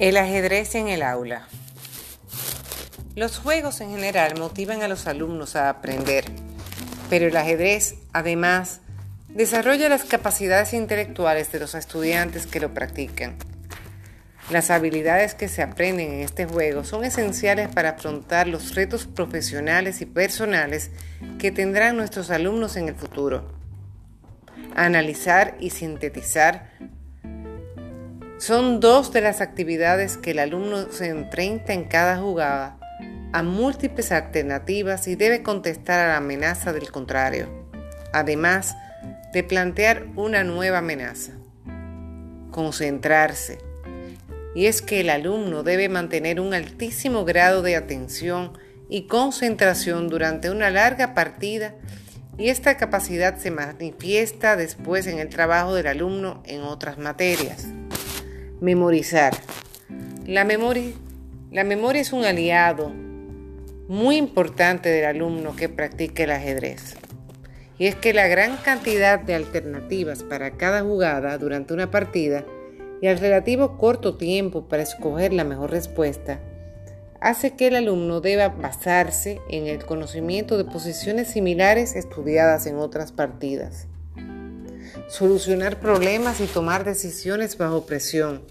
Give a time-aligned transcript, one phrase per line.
[0.00, 1.46] El ajedrez en el aula.
[3.14, 6.24] Los juegos en general motivan a los alumnos a aprender,
[7.08, 8.80] pero el ajedrez, además,
[9.28, 13.36] desarrolla las capacidades intelectuales de los estudiantes que lo practican.
[14.50, 20.00] Las habilidades que se aprenden en este juego son esenciales para afrontar los retos profesionales
[20.00, 20.90] y personales
[21.38, 23.54] que tendrán nuestros alumnos en el futuro.
[24.74, 26.72] Analizar y sintetizar
[28.38, 32.78] son dos de las actividades que el alumno se enfrenta en cada jugada
[33.32, 37.48] a múltiples alternativas y debe contestar a la amenaza del contrario,
[38.12, 38.76] además
[39.32, 41.32] de plantear una nueva amenaza.
[42.50, 43.58] Concentrarse.
[44.54, 48.56] Y es que el alumno debe mantener un altísimo grado de atención
[48.88, 51.74] y concentración durante una larga partida
[52.38, 57.66] y esta capacidad se manifiesta después en el trabajo del alumno en otras materias.
[58.64, 59.34] Memorizar.
[60.26, 60.92] La memoria,
[61.52, 62.88] la memoria es un aliado
[63.88, 66.94] muy importante del alumno que practica el ajedrez.
[67.76, 72.46] Y es que la gran cantidad de alternativas para cada jugada durante una partida
[73.02, 76.40] y el relativo corto tiempo para escoger la mejor respuesta
[77.20, 83.12] hace que el alumno deba basarse en el conocimiento de posiciones similares estudiadas en otras
[83.12, 83.88] partidas
[85.08, 88.42] solucionar problemas y tomar decisiones bajo presión.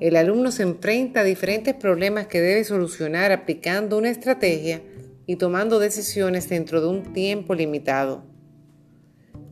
[0.00, 4.80] El alumno se enfrenta a diferentes problemas que debe solucionar aplicando una estrategia
[5.26, 8.24] y tomando decisiones dentro de un tiempo limitado.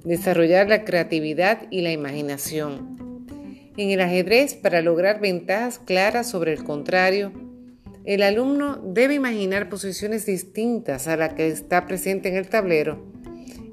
[0.05, 2.97] Desarrollar la creatividad y la imaginación.
[3.77, 7.31] En el ajedrez, para lograr ventajas claras sobre el contrario,
[8.05, 13.05] el alumno debe imaginar posiciones distintas a la que está presente en el tablero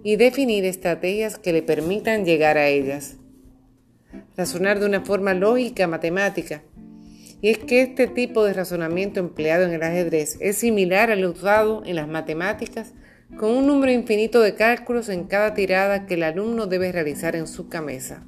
[0.04, 3.16] y definir estrategias que le permitan llegar a ellas.
[4.38, 6.64] Razonar de una forma lógica matemática.
[7.42, 11.84] Y es que este tipo de razonamiento empleado en el ajedrez es similar al usado
[11.86, 12.94] en las matemáticas
[13.38, 17.48] con un número infinito de cálculos en cada tirada que el alumno debe realizar en
[17.48, 18.24] su cabeza.